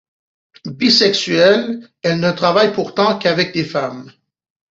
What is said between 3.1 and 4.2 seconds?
qu'avec des femmes.